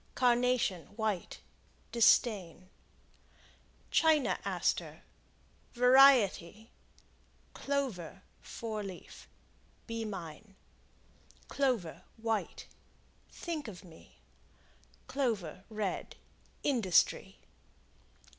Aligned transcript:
Carnation, 0.15 0.87
White 0.95 1.41
Disdain. 1.91 2.71
China 3.91 4.39
Aster 4.45 5.03
Variety. 5.75 6.71
Clover, 7.53 8.23
Four 8.39 8.81
Leaf 8.81 9.27
Be 9.85 10.03
mine. 10.03 10.55
Clover, 11.49 12.01
White 12.17 12.65
Think 13.31 13.67
of 13.67 13.83
me. 13.83 14.17
Clover, 15.05 15.65
Red 15.69 16.15
Industry. 16.63 17.37